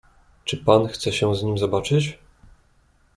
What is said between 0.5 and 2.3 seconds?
pan chce się z nim zobaczyć?"